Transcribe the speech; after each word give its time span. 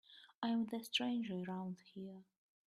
I'm 0.41 0.65
the 0.65 0.79
stranger 0.83 1.43
around 1.47 1.77
here. 1.93 2.23